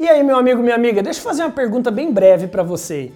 E 0.00 0.08
aí, 0.08 0.22
meu 0.22 0.36
amigo, 0.36 0.62
minha 0.62 0.76
amiga, 0.76 1.02
deixa 1.02 1.18
eu 1.18 1.24
fazer 1.24 1.42
uma 1.42 1.50
pergunta 1.50 1.90
bem 1.90 2.12
breve 2.12 2.46
para 2.46 2.62
você. 2.62 3.10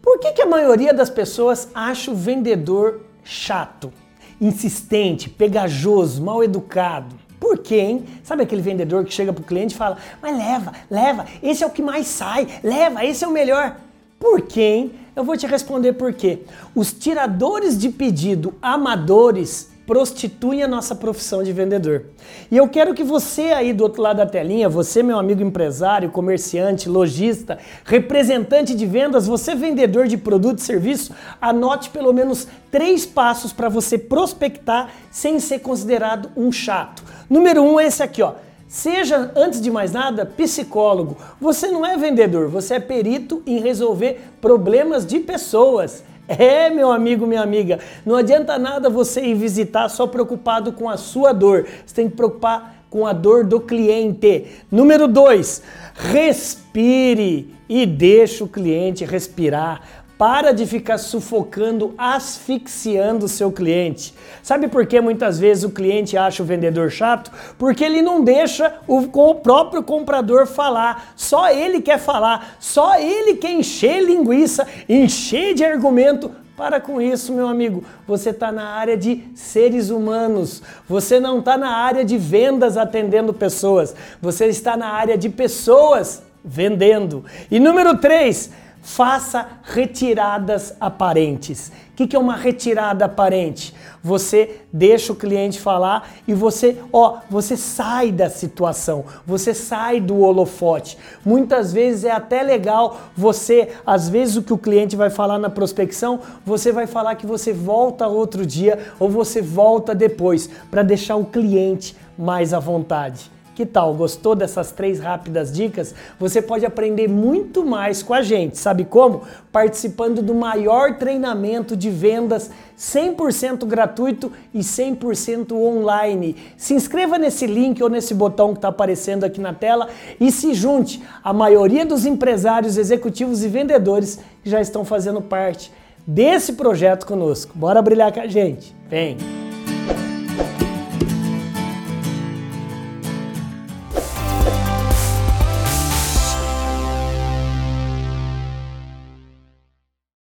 Por 0.00 0.20
que, 0.20 0.30
que 0.30 0.42
a 0.42 0.46
maioria 0.46 0.94
das 0.94 1.10
pessoas 1.10 1.68
acha 1.74 2.08
o 2.08 2.14
vendedor 2.14 3.00
chato, 3.24 3.92
insistente, 4.40 5.28
pegajoso, 5.28 6.22
mal 6.22 6.44
educado? 6.44 7.16
Por 7.40 7.58
quê, 7.58 7.80
hein? 7.80 8.04
Sabe 8.22 8.44
aquele 8.44 8.62
vendedor 8.62 9.04
que 9.04 9.12
chega 9.12 9.32
pro 9.32 9.42
cliente 9.42 9.74
e 9.74 9.76
fala: 9.76 9.96
Mas 10.22 10.38
leva, 10.38 10.72
leva, 10.88 11.26
esse 11.42 11.64
é 11.64 11.66
o 11.66 11.70
que 11.70 11.82
mais 11.82 12.06
sai, 12.06 12.46
leva, 12.62 13.04
esse 13.04 13.24
é 13.24 13.26
o 13.26 13.32
melhor. 13.32 13.76
Por 14.16 14.42
quê, 14.42 14.60
hein? 14.60 14.92
Eu 15.16 15.24
vou 15.24 15.36
te 15.36 15.48
responder 15.48 15.94
por 15.94 16.12
quê. 16.12 16.44
Os 16.76 16.92
tiradores 16.92 17.76
de 17.76 17.88
pedido 17.88 18.54
amadores 18.62 19.69
prostituem 19.90 20.62
a 20.62 20.68
nossa 20.68 20.94
profissão 20.94 21.42
de 21.42 21.52
vendedor. 21.52 22.04
E 22.48 22.56
eu 22.56 22.68
quero 22.68 22.94
que 22.94 23.02
você 23.02 23.46
aí 23.50 23.72
do 23.72 23.82
outro 23.82 24.00
lado 24.00 24.18
da 24.18 24.26
telinha, 24.26 24.68
você 24.68 25.02
meu 25.02 25.18
amigo 25.18 25.42
empresário, 25.42 26.12
comerciante, 26.12 26.88
lojista, 26.88 27.58
representante 27.84 28.72
de 28.72 28.86
vendas, 28.86 29.26
você 29.26 29.52
vendedor 29.52 30.06
de 30.06 30.16
produto 30.16 30.60
e 30.60 30.62
serviço, 30.62 31.12
anote 31.40 31.90
pelo 31.90 32.12
menos 32.12 32.46
três 32.70 33.04
passos 33.04 33.52
para 33.52 33.68
você 33.68 33.98
prospectar 33.98 34.90
sem 35.10 35.40
ser 35.40 35.58
considerado 35.58 36.30
um 36.36 36.52
chato. 36.52 37.02
Número 37.28 37.60
um 37.60 37.80
é 37.80 37.86
esse 37.86 38.00
aqui, 38.00 38.22
ó. 38.22 38.34
Seja, 38.68 39.32
antes 39.34 39.60
de 39.60 39.72
mais 39.72 39.90
nada, 39.90 40.24
psicólogo. 40.24 41.16
Você 41.40 41.66
não 41.66 41.84
é 41.84 41.96
vendedor, 41.96 42.46
você 42.46 42.74
é 42.74 42.80
perito 42.80 43.42
em 43.44 43.58
resolver 43.58 44.20
problemas 44.40 45.04
de 45.04 45.18
pessoas. 45.18 46.04
É, 46.38 46.70
meu 46.70 46.92
amigo, 46.92 47.26
minha 47.26 47.42
amiga, 47.42 47.80
não 48.06 48.14
adianta 48.14 48.56
nada 48.56 48.88
você 48.88 49.20
ir 49.20 49.34
visitar 49.34 49.88
só 49.88 50.06
preocupado 50.06 50.72
com 50.72 50.88
a 50.88 50.96
sua 50.96 51.32
dor. 51.32 51.66
Você 51.84 51.94
tem 51.94 52.08
que 52.08 52.16
preocupar 52.16 52.84
com 52.88 53.06
a 53.06 53.12
dor 53.12 53.44
do 53.44 53.60
cliente. 53.60 54.46
Número 54.70 55.08
dois, 55.08 55.62
respire 55.94 57.52
e 57.68 57.84
deixe 57.84 58.44
o 58.44 58.48
cliente 58.48 59.04
respirar. 59.04 59.82
Para 60.20 60.52
de 60.52 60.66
ficar 60.66 60.98
sufocando, 60.98 61.94
asfixiando 61.96 63.24
o 63.24 63.28
seu 63.28 63.50
cliente. 63.50 64.12
Sabe 64.42 64.68
por 64.68 64.84
que 64.84 65.00
muitas 65.00 65.38
vezes 65.38 65.64
o 65.64 65.70
cliente 65.70 66.14
acha 66.14 66.42
o 66.42 66.46
vendedor 66.46 66.90
chato? 66.90 67.32
Porque 67.56 67.82
ele 67.82 68.02
não 68.02 68.22
deixa 68.22 68.80
o, 68.86 68.98
o 68.98 69.34
próprio 69.36 69.82
comprador 69.82 70.46
falar. 70.46 71.14
Só 71.16 71.50
ele 71.50 71.80
quer 71.80 71.98
falar, 71.98 72.58
só 72.60 73.00
ele 73.00 73.36
quer 73.36 73.52
encher 73.52 74.04
linguiça, 74.04 74.68
encher 74.86 75.54
de 75.54 75.64
argumento 75.64 76.30
para 76.54 76.78
com 76.78 77.00
isso, 77.00 77.32
meu 77.32 77.48
amigo. 77.48 77.82
Você 78.06 78.28
está 78.28 78.52
na 78.52 78.74
área 78.74 78.98
de 78.98 79.24
seres 79.34 79.88
humanos. 79.88 80.62
Você 80.86 81.18
não 81.18 81.38
está 81.38 81.56
na 81.56 81.74
área 81.74 82.04
de 82.04 82.18
vendas 82.18 82.76
atendendo 82.76 83.32
pessoas. 83.32 83.96
Você 84.20 84.48
está 84.48 84.76
na 84.76 84.88
área 84.88 85.16
de 85.16 85.30
pessoas 85.30 86.22
vendendo. 86.44 87.24
E 87.50 87.58
número 87.58 87.96
3, 87.96 88.50
Faça 88.82 89.46
retiradas 89.62 90.74
aparentes. 90.80 91.70
O 91.92 91.96
que, 91.96 92.06
que 92.06 92.16
é 92.16 92.18
uma 92.18 92.34
retirada 92.34 93.04
aparente? 93.04 93.74
Você 94.02 94.62
deixa 94.72 95.12
o 95.12 95.16
cliente 95.16 95.60
falar 95.60 96.10
e 96.26 96.32
você, 96.32 96.78
ó, 96.90 97.18
você 97.28 97.58
sai 97.58 98.10
da 98.10 98.30
situação, 98.30 99.04
você 99.26 99.52
sai 99.52 100.00
do 100.00 100.20
holofote. 100.20 100.96
Muitas 101.24 101.72
vezes 101.74 102.04
é 102.04 102.10
até 102.10 102.42
legal 102.42 102.98
você, 103.14 103.68
às 103.84 104.08
vezes 104.08 104.36
o 104.36 104.42
que 104.42 104.52
o 104.54 104.58
cliente 104.58 104.96
vai 104.96 105.10
falar 105.10 105.38
na 105.38 105.50
prospecção, 105.50 106.20
você 106.44 106.72
vai 106.72 106.86
falar 106.86 107.16
que 107.16 107.26
você 107.26 107.52
volta 107.52 108.06
outro 108.06 108.46
dia 108.46 108.78
ou 108.98 109.10
você 109.10 109.42
volta 109.42 109.94
depois, 109.94 110.48
para 110.70 110.82
deixar 110.82 111.16
o 111.16 111.26
cliente 111.26 111.94
mais 112.16 112.54
à 112.54 112.58
vontade. 112.58 113.30
Que 113.60 113.66
tal? 113.66 113.92
Gostou 113.92 114.34
dessas 114.34 114.72
três 114.72 115.00
rápidas 115.00 115.52
dicas? 115.52 115.94
Você 116.18 116.40
pode 116.40 116.64
aprender 116.64 117.06
muito 117.06 117.62
mais 117.62 118.02
com 118.02 118.14
a 118.14 118.22
gente. 118.22 118.56
Sabe 118.56 118.86
como? 118.86 119.20
Participando 119.52 120.22
do 120.22 120.34
maior 120.34 120.96
treinamento 120.96 121.76
de 121.76 121.90
vendas 121.90 122.50
100% 122.78 123.66
gratuito 123.66 124.32
e 124.54 124.60
100% 124.60 125.52
online. 125.52 126.36
Se 126.56 126.72
inscreva 126.72 127.18
nesse 127.18 127.46
link 127.46 127.82
ou 127.82 127.90
nesse 127.90 128.14
botão 128.14 128.52
que 128.52 128.58
está 128.60 128.68
aparecendo 128.68 129.24
aqui 129.24 129.42
na 129.42 129.52
tela 129.52 129.90
e 130.18 130.32
se 130.32 130.54
junte 130.54 131.02
à 131.22 131.30
maioria 131.30 131.84
dos 131.84 132.06
empresários, 132.06 132.78
executivos 132.78 133.44
e 133.44 133.48
vendedores 133.48 134.20
que 134.42 134.48
já 134.48 134.62
estão 134.62 134.86
fazendo 134.86 135.20
parte 135.20 135.70
desse 136.06 136.54
projeto 136.54 137.04
conosco. 137.04 137.52
Bora 137.54 137.82
brilhar 137.82 138.10
com 138.10 138.20
a 138.20 138.26
gente. 138.26 138.74
Vem! 138.88 139.39